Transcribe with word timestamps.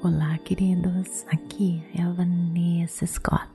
Olá, 0.00 0.38
queridos. 0.38 1.26
Aqui 1.26 1.82
é 1.92 2.02
a 2.02 2.12
Vanessa 2.12 3.04
Scott, 3.04 3.50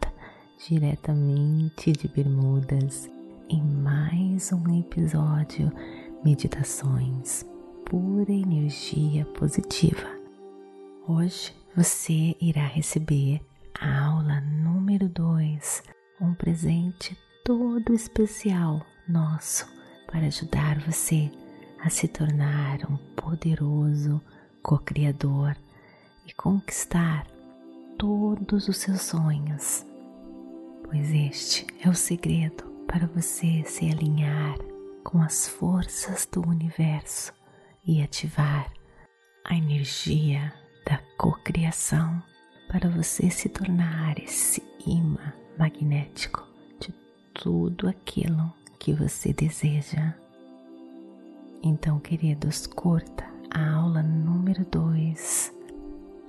diretamente 0.68 1.94
de 1.94 2.10
Bermudas, 2.10 3.10
em 3.50 3.62
mais 3.64 4.52
um 4.52 4.78
episódio 4.78 5.72
Meditações 6.22 7.46
Pura 7.86 8.30
Energia 8.30 9.24
Positiva. 9.28 10.06
Hoje 11.08 11.56
você 11.74 12.36
irá 12.42 12.68
receber 12.68 13.40
a 13.80 14.08
aula 14.08 14.42
número 14.42 15.08
2, 15.08 15.82
um 16.20 16.34
presente 16.34 17.18
todo 17.46 17.94
especial 17.94 18.86
nosso 19.08 19.66
para 20.08 20.28
ajudar 20.28 20.78
você 20.82 21.32
a 21.80 21.90
se 21.90 22.06
tornar 22.10 22.80
um 22.92 22.98
poderoso 23.16 24.22
co-criador 24.62 25.56
e 26.26 26.34
conquistar 26.34 27.28
todos 27.98 28.68
os 28.68 28.78
seus 28.78 29.02
sonhos, 29.02 29.86
pois 30.84 31.12
este 31.12 31.68
é 31.82 31.90
o 31.90 31.94
segredo 31.94 32.64
para 32.88 33.08
você 33.08 33.64
se 33.66 33.90
alinhar 33.90 34.58
com 35.04 35.22
as 35.22 35.48
forças 35.48 36.28
do 36.32 36.42
universo 36.48 37.34
e 37.86 38.02
ativar 38.02 38.72
a 39.46 39.56
energia 39.56 40.54
da 40.86 40.98
cocriação 41.18 42.22
para 42.68 42.90
você 42.90 43.30
se 43.30 43.50
tornar 43.50 44.18
esse 44.20 44.64
imã 44.86 45.34
magnético 45.58 46.48
de 46.80 46.94
tudo 47.34 47.88
aquilo 47.88 48.52
que 48.80 48.94
você 48.94 49.34
deseja. 49.34 50.14
Então, 51.62 52.00
queridos, 52.00 52.68
curta 52.68 53.26
a 53.50 53.76
aula 53.76 54.02
número 54.02 54.66
2 54.66 55.53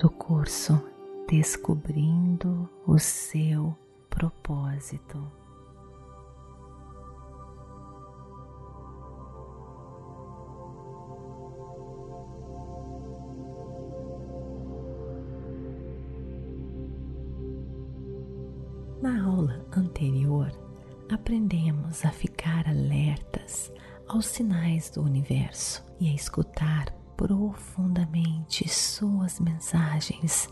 do 0.04 0.10
curso 0.10 0.78
Descobrindo 1.26 2.68
o 2.86 2.98
seu 2.98 3.74
propósito. 4.10 5.16
Na 19.00 19.24
aula 19.24 19.64
anterior, 19.74 20.52
aprendemos 21.10 22.04
a 22.04 22.10
ficar 22.10 22.68
alertas 22.68 23.72
aos 24.06 24.26
sinais 24.26 24.90
do 24.90 25.00
universo 25.00 25.82
e 25.98 26.10
a 26.10 26.14
escutar 26.14 26.94
profundamente 27.16 28.68
suas 28.68 29.40
mensagens. 29.40 30.48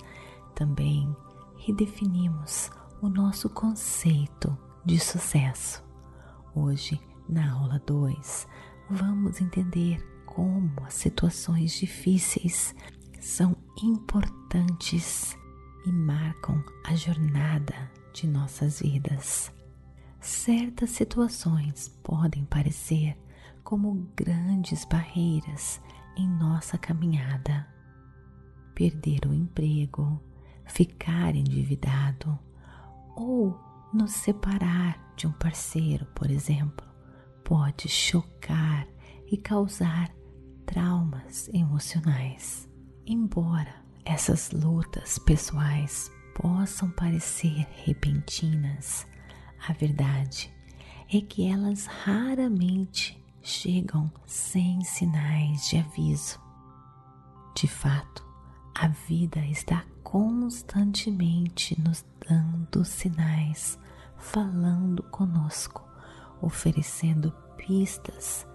Também 0.54 1.14
redefinimos 1.56 2.70
o 3.00 3.08
nosso 3.08 3.48
conceito 3.50 4.56
de 4.84 4.98
sucesso. 4.98 5.82
Hoje, 6.54 7.00
na 7.28 7.52
aula 7.52 7.80
2, 7.86 8.46
vamos 8.90 9.40
entender 9.40 10.04
como 10.26 10.72
as 10.84 10.94
situações 10.94 11.72
difíceis 11.72 12.74
são 13.20 13.56
importantes 13.82 15.36
e 15.86 15.92
marcam 15.92 16.62
a 16.84 16.94
jornada 16.94 17.90
de 18.12 18.26
nossas 18.26 18.80
vidas. 18.80 19.52
Certas 20.20 20.90
situações 20.90 21.88
podem 22.02 22.44
parecer 22.44 23.16
como 23.64 24.08
grandes 24.16 24.84
barreiras 24.84 25.80
em 26.16 26.28
nossa 26.28 26.78
caminhada. 26.78 27.66
Perder 28.74 29.26
o 29.26 29.34
emprego, 29.34 30.22
ficar 30.66 31.34
endividado 31.34 32.38
ou 33.16 33.58
nos 33.92 34.12
separar 34.12 35.12
de 35.16 35.26
um 35.26 35.32
parceiro, 35.32 36.06
por 36.14 36.30
exemplo, 36.30 36.86
pode 37.44 37.88
chocar 37.88 38.88
e 39.30 39.36
causar 39.36 40.10
traumas 40.64 41.48
emocionais. 41.48 42.68
Embora 43.06 43.74
essas 44.04 44.50
lutas 44.50 45.18
pessoais 45.18 46.10
possam 46.34 46.90
parecer 46.90 47.66
repentinas, 47.84 49.06
a 49.68 49.72
verdade 49.72 50.52
é 51.12 51.20
que 51.20 51.46
elas 51.46 51.86
raramente 51.86 53.21
chegam 53.42 54.10
sem 54.24 54.82
sinais 54.82 55.68
de 55.68 55.78
aviso. 55.78 56.40
De 57.54 57.66
fato, 57.66 58.24
a 58.74 58.88
vida 58.88 59.44
está 59.46 59.84
constantemente 60.02 61.78
nos 61.80 62.04
dando 62.26 62.84
sinais, 62.84 63.78
falando 64.16 65.02
conosco, 65.04 65.86
oferecendo 66.40 67.32
pistas. 67.56 68.46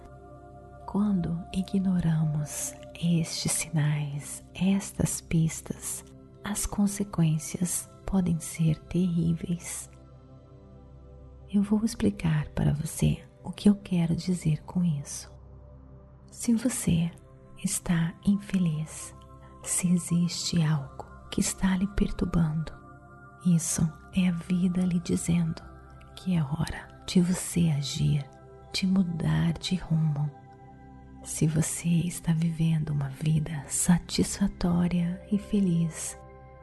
Quando 0.86 1.38
ignoramos 1.52 2.74
estes 2.94 3.52
sinais, 3.52 4.42
estas 4.54 5.20
pistas, 5.20 6.04
as 6.42 6.64
consequências 6.64 7.88
podem 8.06 8.40
ser 8.40 8.78
terríveis. 8.84 9.90
Eu 11.52 11.62
vou 11.62 11.84
explicar 11.84 12.48
para 12.48 12.72
você 12.72 13.22
o 13.48 13.52
que 13.52 13.66
eu 13.66 13.74
quero 13.76 14.14
dizer 14.14 14.62
com 14.64 14.84
isso? 14.84 15.32
Se 16.30 16.52
você 16.52 17.10
está 17.64 18.12
infeliz, 18.26 19.14
se 19.62 19.90
existe 19.90 20.62
algo 20.62 21.06
que 21.30 21.40
está 21.40 21.74
lhe 21.74 21.86
perturbando, 21.86 22.70
isso 23.46 23.90
é 24.14 24.28
a 24.28 24.32
vida 24.32 24.82
lhe 24.82 25.00
dizendo 25.00 25.62
que 26.14 26.36
é 26.36 26.42
hora 26.42 27.02
de 27.06 27.22
você 27.22 27.70
agir, 27.70 28.22
de 28.70 28.86
mudar 28.86 29.54
de 29.54 29.76
rumo. 29.76 30.30
Se 31.24 31.46
você 31.46 31.88
está 31.88 32.34
vivendo 32.34 32.90
uma 32.90 33.08
vida 33.08 33.64
satisfatória 33.66 35.18
e 35.32 35.38
feliz, 35.38 36.18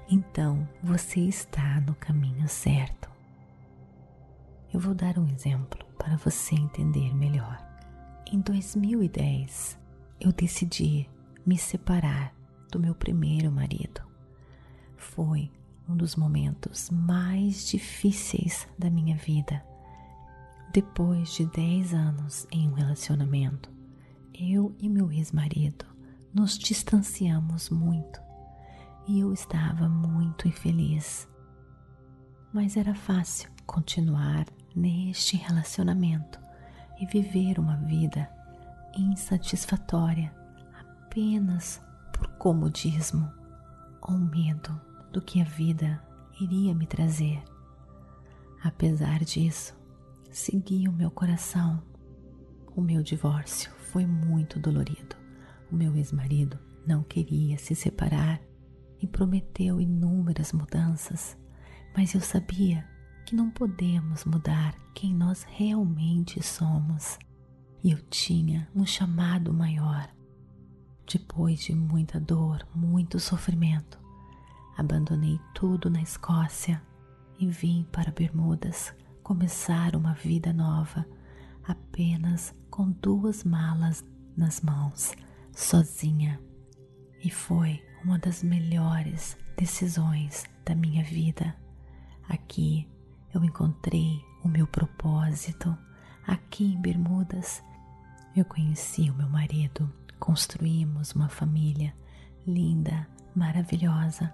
então 0.08 0.70
você 0.84 1.22
está 1.22 1.82
no 1.82 1.96
caminho 1.96 2.48
certo. 2.48 3.05
Eu 4.76 4.80
vou 4.82 4.94
dar 4.94 5.18
um 5.18 5.26
exemplo 5.26 5.86
para 5.98 6.18
você 6.18 6.54
entender 6.54 7.16
melhor. 7.16 7.66
Em 8.30 8.42
2010, 8.42 9.80
eu 10.20 10.34
decidi 10.34 11.10
me 11.46 11.58
separar 11.58 12.36
do 12.70 12.78
meu 12.78 12.94
primeiro 12.94 13.50
marido. 13.50 14.02
Foi 14.98 15.50
um 15.88 15.96
dos 15.96 16.18
momentos 16.18 16.90
mais 16.90 17.70
difíceis 17.70 18.68
da 18.78 18.90
minha 18.90 19.16
vida. 19.16 19.66
Depois 20.74 21.34
de 21.34 21.46
10 21.46 21.94
anos 21.94 22.46
em 22.52 22.68
um 22.68 22.74
relacionamento, 22.74 23.72
eu 24.38 24.76
e 24.78 24.90
meu 24.90 25.10
ex-marido 25.10 25.86
nos 26.34 26.58
distanciamos 26.58 27.70
muito 27.70 28.20
e 29.08 29.22
eu 29.22 29.32
estava 29.32 29.88
muito 29.88 30.50
infeliz. 30.50 31.30
Mas 32.52 32.76
era 32.76 32.94
fácil 32.94 33.50
continuar 33.66 34.46
neste 34.76 35.38
relacionamento 35.38 36.40
e 37.00 37.06
viver 37.06 37.60
uma 37.60 37.78
vida 37.78 38.30
insatisfatória 38.96 40.34
apenas 40.80 41.82
por 42.14 42.28
comodismo 42.38 43.32
ou 44.02 44.18
medo 44.18 44.80
do 45.12 45.22
que 45.22 45.42
a 45.42 45.46
vida 45.46 46.02
iria 46.40 46.74
me 46.76 46.86
trazer. 46.86 47.44
Apesar 48.64 49.24
disso, 49.24 49.76
segui 50.32 50.88
o 50.88 50.94
meu 50.94 51.10
coração. 51.10 51.82
O 52.76 52.82
meu 52.82 53.02
divórcio 53.02 53.72
foi 53.72 54.06
muito 54.06 54.60
dolorido. 54.60 55.16
O 55.72 55.76
meu 55.76 55.96
ex-marido 55.96 56.60
não 56.86 57.04
queria 57.04 57.58
se 57.58 57.74
separar 57.76 58.42
e 59.02 59.08
prometeu 59.08 59.80
inúmeras 59.80 60.52
mudanças, 60.52 61.38
mas 61.96 62.14
eu 62.14 62.22
sabia 62.22 62.88
que 63.26 63.36
não 63.36 63.50
podemos 63.50 64.24
mudar 64.24 64.76
quem 64.94 65.14
nós 65.14 65.44
realmente 65.50 66.42
somos. 66.44 67.18
E 67.84 67.92
eu 67.92 68.00
tinha 68.10 68.70
um 68.74 68.86
chamado 68.86 69.52
maior. 69.52 70.08
Depois 71.12 71.60
de 71.60 71.74
muita 71.74 72.20
dor, 72.20 72.68
muito 72.74 73.20
sofrimento, 73.20 74.00
abandonei 74.78 75.40
tudo 75.54 75.90
na 75.90 76.02
Escócia 76.02 76.82
e 77.40 77.48
vim 77.48 77.86
para 77.92 78.12
Bermudas 78.12 78.94
começar 79.24 79.96
uma 79.96 80.14
vida 80.14 80.54
nova, 80.54 81.06
apenas 81.64 82.54
com 82.70 82.92
duas 82.92 83.44
malas 83.44 84.06
nas 84.38 84.62
mãos, 84.62 85.14
sozinha. 85.52 86.40
E 87.24 87.30
foi 87.30 87.84
uma 88.04 88.20
das 88.20 88.44
melhores 88.44 89.36
decisões 89.58 90.44
da 90.64 90.76
minha 90.76 91.04
vida. 91.04 91.56
Aqui 92.28 92.88
eu 93.36 93.44
encontrei 93.44 94.24
o 94.44 94.48
meu 94.48 94.66
propósito. 94.66 95.78
Aqui 96.26 96.74
em 96.74 96.82
Bermudas, 96.82 97.62
eu 98.36 98.46
conheci 98.46 99.10
o 99.10 99.14
meu 99.14 99.30
marido, 99.30 99.92
construímos 100.20 101.14
uma 101.14 101.30
família 101.30 101.94
linda, 102.48 103.08
maravilhosa 103.36 104.34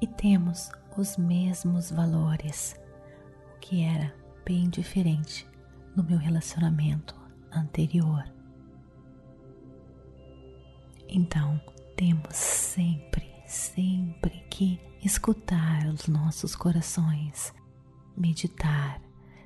e 0.00 0.06
temos 0.06 0.70
os 0.96 1.16
mesmos 1.16 1.90
valores, 1.90 2.76
o 3.54 3.58
que 3.60 3.82
era 3.82 4.14
bem 4.44 4.68
diferente 4.68 5.48
no 5.96 6.02
meu 6.02 6.18
relacionamento 6.18 7.14
anterior. 7.50 8.24
Então, 11.08 11.60
temos 11.96 12.34
sempre, 12.36 13.30
sempre 13.46 14.44
que 14.50 14.80
escutar 15.04 15.86
os 15.86 16.08
nossos 16.08 16.54
corações, 16.56 17.52
meditar, 18.16 19.00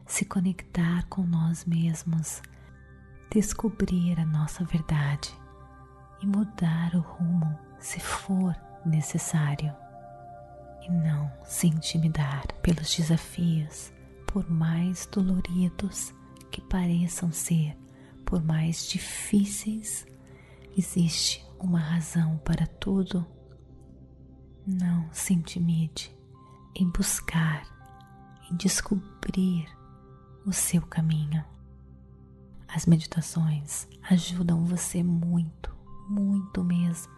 se 0.06 0.24
conectar 0.24 1.06
com 1.08 1.22
nós 1.22 1.64
mesmos, 1.64 2.42
descobrir 3.30 4.18
a 4.20 4.24
nossa 4.24 4.64
verdade 4.64 5.34
e 6.22 6.26
mudar 6.26 6.94
o 6.94 7.00
rumo 7.00 7.58
se 7.78 8.00
for 8.00 8.56
necessário. 8.84 9.74
E 10.82 10.90
não 10.90 11.30
se 11.44 11.66
intimidar 11.66 12.46
pelos 12.62 12.94
desafios, 12.94 13.92
por 14.26 14.48
mais 14.48 15.06
doloridos 15.06 16.14
que 16.50 16.60
pareçam 16.60 17.32
ser, 17.32 17.76
por 18.24 18.42
mais 18.42 18.88
difíceis, 18.88 20.06
existe 20.76 21.44
uma 21.58 21.80
razão 21.80 22.38
para 22.38 22.66
tudo. 22.66 23.26
Não 24.66 25.08
se 25.12 25.32
intimide 25.32 26.16
em 26.74 26.88
buscar, 26.90 27.64
em 28.50 28.56
descobrir 28.56 29.66
o 30.44 30.52
seu 30.52 30.82
caminho. 30.82 31.44
As 32.68 32.86
meditações 32.86 33.88
ajudam 34.10 34.64
você 34.64 35.02
muito, 35.02 35.74
muito 36.08 36.62
mesmo 36.62 37.14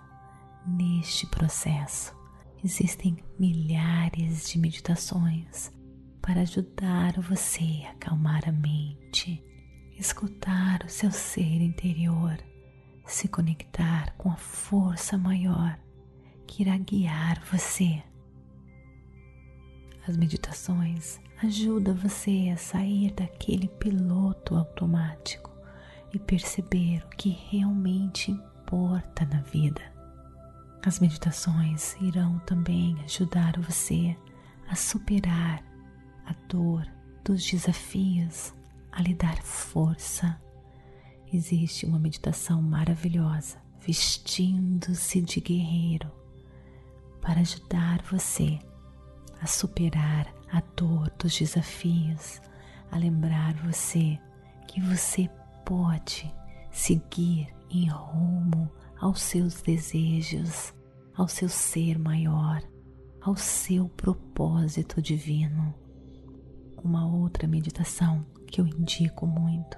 neste 0.67 1.27
processo. 1.27 2.17
Existem 2.63 3.17
milhares 3.39 4.49
de 4.49 4.59
meditações 4.59 5.73
para 6.21 6.43
ajudar 6.43 7.21
você 7.21 7.85
a 7.87 7.93
acalmar 7.93 8.49
a 8.49 8.53
mente, 8.53 9.43
escutar 9.99 10.85
o 10.85 10.89
seu 10.89 11.11
ser 11.11 11.63
interior, 11.63 12.37
se 13.07 13.29
conectar 13.29 14.15
com 14.17 14.31
a 14.31 14.37
força 14.37 15.17
maior 15.17 15.79
que 16.47 16.63
irá 16.63 16.77
guiar 16.77 17.43
você. 17.51 18.03
As 20.09 20.17
meditações 20.17 21.21
ajudam 21.43 21.95
você 21.95 22.51
a 22.51 22.57
sair 22.57 23.13
daquele 23.13 23.69
piloto 23.69 24.57
automático 24.57 25.51
e 26.15 26.19
perceber 26.19 27.05
o 27.05 27.09
que 27.11 27.29
realmente 27.51 28.31
importa 28.31 29.27
na 29.27 29.43
vida. 29.43 29.83
As 30.83 30.99
meditações 30.99 31.95
irão 32.01 32.39
também 32.47 32.97
ajudar 33.05 33.61
você 33.61 34.17
a 34.67 34.75
superar 34.75 35.63
a 36.25 36.33
dor 36.49 36.87
dos 37.23 37.45
desafios, 37.45 38.55
a 38.91 39.03
lhe 39.03 39.13
dar 39.13 39.37
força. 39.43 40.41
Existe 41.31 41.85
uma 41.85 41.99
meditação 41.99 42.63
maravilhosa, 42.63 43.59
vestindo-se 43.79 45.21
de 45.21 45.39
guerreiro, 45.39 46.11
para 47.21 47.41
ajudar 47.41 48.01
você 48.11 48.59
a 49.41 49.47
superar 49.47 50.33
a 50.51 50.63
dor 50.77 51.11
dos 51.19 51.39
desafios, 51.39 52.41
a 52.91 52.97
lembrar 52.97 53.55
você 53.55 54.19
que 54.67 54.81
você 54.81 55.29
pode 55.65 56.33
seguir 56.71 57.49
em 57.71 57.89
rumo 57.89 58.71
aos 58.99 59.21
seus 59.21 59.61
desejos, 59.61 60.75
ao 61.15 61.29
seu 61.29 61.49
ser 61.49 61.99
maior, 61.99 62.63
ao 63.21 63.37
seu 63.37 63.89
propósito 63.89 65.03
divino. 65.03 65.75
Uma 66.83 67.07
outra 67.07 67.47
meditação 67.47 68.25
que 68.47 68.61
eu 68.61 68.67
indico 68.67 69.27
muito 69.27 69.77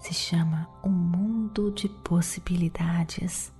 se 0.00 0.14
chama 0.14 0.68
Um 0.82 0.90
Mundo 0.90 1.70
de 1.72 1.88
Possibilidades 1.88 3.52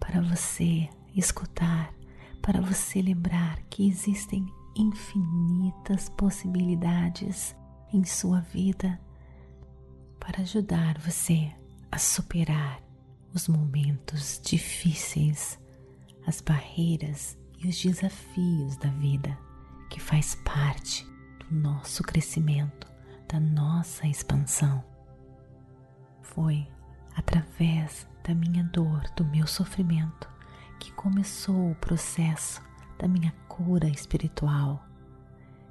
para 0.00 0.20
você 0.20 0.88
escutar, 1.14 1.94
para 2.40 2.60
você 2.60 3.00
lembrar 3.02 3.60
que 3.68 3.86
existem 3.86 4.46
infinitas 4.76 6.08
possibilidades 6.08 7.54
em 7.92 8.04
sua 8.04 8.40
vida 8.40 9.00
para 10.18 10.42
ajudar 10.42 10.98
você 10.98 11.52
a 11.90 11.98
superar 11.98 12.80
os 13.34 13.48
momentos 13.48 14.40
difíceis, 14.44 15.58
as 16.26 16.40
barreiras 16.40 17.36
e 17.58 17.68
os 17.68 17.80
desafios 17.80 18.76
da 18.76 18.88
vida 18.90 19.38
que 19.90 20.00
faz 20.00 20.34
parte 20.36 21.06
do 21.38 21.54
nosso 21.54 22.02
crescimento, 22.02 22.90
da 23.28 23.38
nossa 23.38 24.06
expansão. 24.06 24.82
Foi 26.22 26.66
através 27.14 28.06
da 28.24 28.34
minha 28.34 28.64
dor, 28.64 29.02
do 29.16 29.24
meu 29.24 29.46
sofrimento, 29.46 30.28
que 30.78 30.92
começou 30.92 31.72
o 31.72 31.74
processo 31.76 32.62
da 32.98 33.08
minha 33.08 33.32
cura 33.48 33.88
espiritual. 33.88 34.84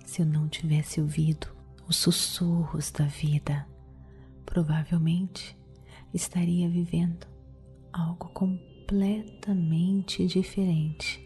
Se 0.05 0.21
eu 0.21 0.25
não 0.25 0.47
tivesse 0.47 0.99
ouvido 1.01 1.47
os 1.87 1.97
sussurros 1.97 2.91
da 2.91 3.05
vida, 3.05 3.67
provavelmente 4.45 5.57
estaria 6.13 6.69
vivendo 6.69 7.25
algo 7.91 8.29
completamente 8.29 10.25
diferente. 10.27 11.19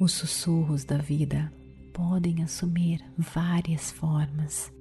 Os 0.00 0.12
sussurros 0.12 0.84
da 0.84 0.98
vida 0.98 1.52
podem 1.92 2.42
assumir 2.42 3.04
várias 3.18 3.90
formas 3.90 4.72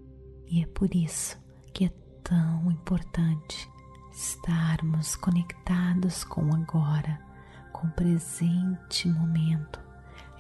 e 0.47 0.63
é 0.63 0.65
por 0.67 0.93
isso 0.95 1.37
que 1.73 1.85
é 1.85 1.89
tão 2.23 2.71
importante 2.71 3.69
estarmos 4.11 5.15
conectados 5.15 6.23
com 6.23 6.53
agora, 6.53 7.19
com 7.71 7.87
o 7.87 7.91
presente 7.91 9.07
momento, 9.07 9.79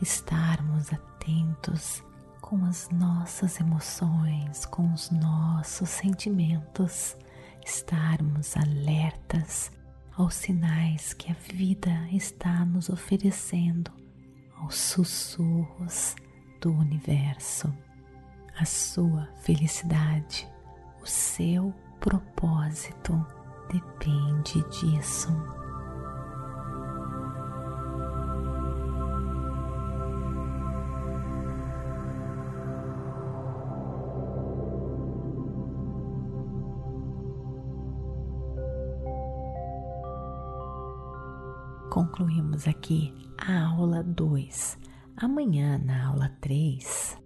estarmos 0.01 0.91
atentos 0.93 2.03
com 2.41 2.65
as 2.65 2.89
nossas 2.89 3.59
emoções, 3.59 4.65
com 4.65 4.91
os 4.93 5.11
nossos 5.11 5.89
sentimentos, 5.89 7.15
estarmos 7.65 8.55
alertas 8.57 9.71
aos 10.17 10.35
sinais 10.35 11.13
que 11.13 11.31
a 11.31 11.35
vida 11.53 11.91
está 12.11 12.65
nos 12.65 12.89
oferecendo, 12.89 13.91
aos 14.57 14.75
sussurros 14.75 16.15
do 16.59 16.71
universo. 16.71 17.71
A 18.57 18.65
sua 18.65 19.29
felicidade, 19.41 20.47
o 21.01 21.05
seu 21.05 21.73
propósito 21.99 23.25
depende 23.71 24.61
disso. 24.69 25.58
Aqui 42.67 43.13
a 43.37 43.65
aula 43.67 44.03
2. 44.03 44.77
Amanhã, 45.17 45.77
na 45.77 46.07
aula 46.07 46.29
3, 46.41 47.17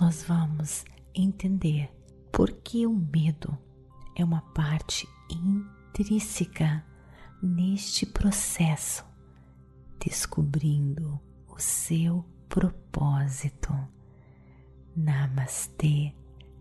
nós 0.00 0.22
vamos 0.22 0.84
entender 1.14 1.90
por 2.32 2.50
que 2.52 2.86
o 2.86 2.92
medo 2.92 3.56
é 4.16 4.24
uma 4.24 4.42
parte 4.52 5.08
intrínseca 5.30 6.84
neste 7.42 8.06
processo, 8.06 9.04
descobrindo 9.98 11.20
o 11.48 11.58
seu 11.58 12.24
propósito. 12.48 13.72
Namastê, 14.96 16.14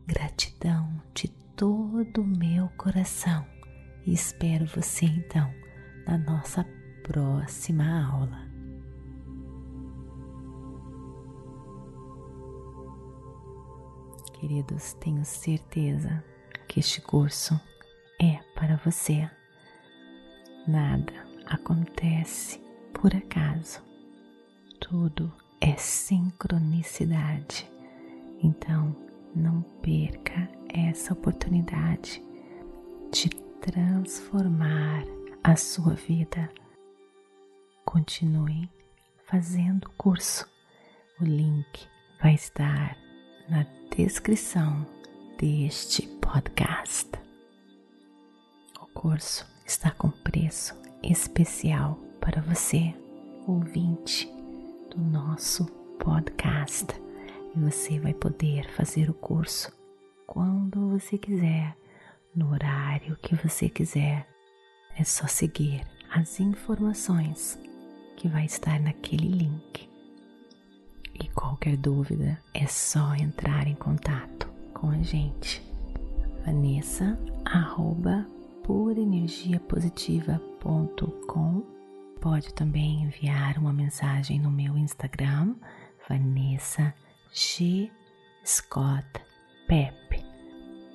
gratidão 0.06 1.01
de 1.13 1.28
todo 1.56 2.22
o 2.22 2.28
meu 2.28 2.70
coração 2.78 3.46
e 4.06 4.13
espero 4.13 4.66
você 4.66 5.06
então 5.06 5.54
na 6.08 6.18
nossa 6.18 6.63
próxima 7.10 8.06
aula. 8.06 8.48
Queridos, 14.34 14.94
tenho 14.94 15.25
certeza 15.25 16.24
que 16.68 16.80
este 16.80 17.01
curso 17.01 17.60
é 18.22 18.38
para 18.54 18.78
você. 18.86 19.28
Nada 20.68 21.12
acontece 21.48 22.62
por 22.94 23.16
acaso, 23.16 23.82
tudo 24.80 25.34
é 25.60 25.75
sincronicidade. 25.78 27.68
Então, 28.44 28.96
não 29.36 29.63
perca 29.82 30.48
essa 30.72 31.13
oportunidade 31.13 32.22
de 33.12 33.30
transformar 33.60 35.04
a 35.44 35.56
sua 35.56 35.96
vida 35.96 36.48
Continue 37.89 38.69
fazendo 39.25 39.86
o 39.86 39.93
curso. 39.98 40.48
O 41.19 41.24
link 41.24 41.88
vai 42.22 42.36
estar 42.36 42.96
na 43.50 43.65
descrição 43.89 44.86
deste 45.39 46.03
podcast. 46.22 47.10
O 48.79 48.86
curso 48.93 49.43
está 49.65 49.89
com 49.89 50.12
preço 50.12 50.79
especial 51.01 51.96
para 52.22 52.43
você, 52.43 52.93
ouvinte 53.48 54.31
do 54.91 55.01
nosso 55.01 55.65
podcast. 55.98 56.86
E 57.55 57.60
você 57.60 58.00
vai 58.00 58.13
poder 58.13 58.69
fazer 58.69 59.10
o 59.10 59.15
curso 59.15 59.75
quando 60.27 60.91
você 60.91 61.17
quiser, 61.17 61.75
no 62.36 62.51
horário 62.51 63.17
que 63.17 63.34
você 63.34 63.67
quiser. 63.67 64.29
É 64.96 65.03
só 65.03 65.25
seguir 65.25 65.84
as 66.12 66.39
informações 66.39 67.58
que 68.19 68.27
vai 68.27 68.45
estar 68.45 68.79
naquele 68.81 69.29
link. 69.29 69.89
E 71.15 71.29
qualquer 71.29 71.77
dúvida 71.77 72.38
é 72.53 72.67
só 72.67 73.15
entrar 73.15 73.65
em 73.65 73.75
contato 73.75 74.51
com 74.73 74.89
a 74.89 75.01
gente. 75.01 75.63
Vanessa 76.45 77.17
arroba 77.45 78.27
purenergiapositiva.com 78.63 81.63
Pode 82.19 82.53
também 82.53 83.03
enviar 83.03 83.57
uma 83.57 83.71
mensagem 83.71 84.41
no 84.41 84.51
meu 84.51 84.77
Instagram, 84.77 85.55
Vanessa 86.09 86.93
G. 87.31 87.89
Scott 88.45 89.07
Pep. 89.65 89.95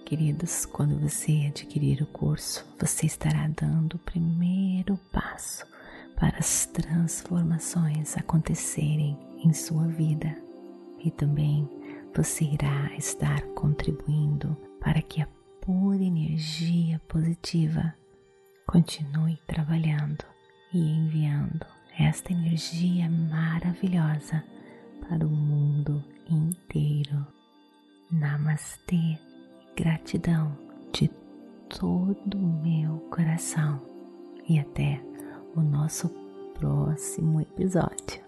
Queridos, 0.04 0.66
quando 0.66 1.00
você 1.00 1.46
adquirir 1.48 2.02
o 2.02 2.06
curso, 2.06 2.66
você 2.78 3.06
estará 3.06 3.48
dando 3.48 3.94
o 3.94 3.98
primeiro 3.98 4.98
passo 5.10 5.72
para 6.16 6.38
as 6.38 6.66
transformações 6.66 8.16
acontecerem 8.16 9.18
em 9.44 9.52
sua 9.52 9.86
vida 9.86 10.34
e 11.04 11.10
também 11.10 11.68
você 12.14 12.44
irá 12.44 12.94
estar 12.96 13.42
contribuindo 13.54 14.56
para 14.80 15.02
que 15.02 15.20
a 15.20 15.28
pura 15.60 16.02
energia 16.02 17.00
positiva 17.08 17.94
continue 18.66 19.38
trabalhando 19.46 20.24
e 20.72 20.78
enviando 20.78 21.66
esta 21.98 22.32
energia 22.32 23.08
maravilhosa 23.08 24.42
para 25.08 25.26
o 25.26 25.30
mundo 25.30 26.02
inteiro. 26.28 27.26
Namastê, 28.10 29.18
gratidão 29.76 30.56
de 30.92 31.08
todo 31.68 32.36
o 32.36 32.62
meu 32.62 32.98
coração 33.10 33.80
e 34.48 34.58
até 34.58 35.00
o 35.56 35.60
nosso 35.60 36.08
próximo 36.58 37.40
episódio. 37.40 38.23